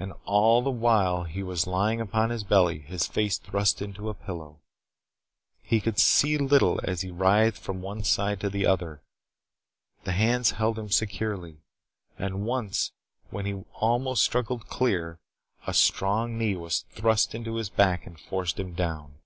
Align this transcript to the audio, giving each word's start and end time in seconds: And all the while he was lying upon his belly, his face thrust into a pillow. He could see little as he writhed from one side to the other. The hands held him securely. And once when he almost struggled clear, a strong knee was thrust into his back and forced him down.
And 0.00 0.14
all 0.24 0.62
the 0.62 0.70
while 0.70 1.24
he 1.24 1.42
was 1.42 1.66
lying 1.66 2.00
upon 2.00 2.30
his 2.30 2.42
belly, 2.42 2.78
his 2.78 3.06
face 3.06 3.36
thrust 3.36 3.82
into 3.82 4.08
a 4.08 4.14
pillow. 4.14 4.62
He 5.60 5.82
could 5.82 5.98
see 5.98 6.38
little 6.38 6.80
as 6.82 7.02
he 7.02 7.10
writhed 7.10 7.58
from 7.58 7.82
one 7.82 8.04
side 8.04 8.40
to 8.40 8.48
the 8.48 8.64
other. 8.64 9.02
The 10.04 10.12
hands 10.12 10.52
held 10.52 10.78
him 10.78 10.88
securely. 10.88 11.58
And 12.18 12.46
once 12.46 12.92
when 13.28 13.44
he 13.44 13.64
almost 13.74 14.22
struggled 14.24 14.68
clear, 14.68 15.20
a 15.66 15.74
strong 15.74 16.38
knee 16.38 16.56
was 16.56 16.86
thrust 16.92 17.34
into 17.34 17.56
his 17.56 17.68
back 17.68 18.06
and 18.06 18.18
forced 18.18 18.58
him 18.58 18.72
down. 18.72 19.18